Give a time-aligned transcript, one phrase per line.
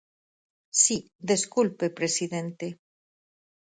[0.81, 0.97] Si,
[1.31, 2.65] desculpe presidente.